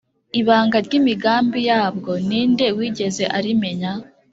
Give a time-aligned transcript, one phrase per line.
[0.39, 3.91] Ibanga ry’imigambi yabwo, ni nde wigeze arimenya?